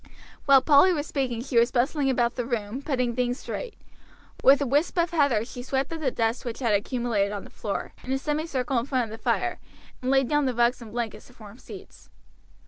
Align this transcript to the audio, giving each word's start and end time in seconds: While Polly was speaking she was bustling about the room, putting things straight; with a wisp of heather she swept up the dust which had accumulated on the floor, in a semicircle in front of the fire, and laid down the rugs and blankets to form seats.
While 0.45 0.63
Polly 0.63 0.91
was 0.93 1.05
speaking 1.05 1.43
she 1.43 1.59
was 1.59 1.69
bustling 1.69 2.09
about 2.09 2.33
the 2.33 2.43
room, 2.43 2.81
putting 2.81 3.15
things 3.15 3.37
straight; 3.39 3.75
with 4.43 4.59
a 4.59 4.65
wisp 4.65 4.97
of 4.97 5.11
heather 5.11 5.45
she 5.45 5.61
swept 5.61 5.93
up 5.93 5.99
the 5.99 6.09
dust 6.09 6.43
which 6.43 6.57
had 6.57 6.73
accumulated 6.73 7.31
on 7.31 7.43
the 7.43 7.51
floor, 7.51 7.93
in 8.03 8.11
a 8.11 8.17
semicircle 8.17 8.79
in 8.79 8.87
front 8.87 9.03
of 9.11 9.11
the 9.11 9.21
fire, 9.21 9.59
and 10.01 10.09
laid 10.09 10.27
down 10.27 10.45
the 10.45 10.55
rugs 10.55 10.81
and 10.81 10.91
blankets 10.91 11.27
to 11.27 11.33
form 11.33 11.59
seats. 11.59 12.09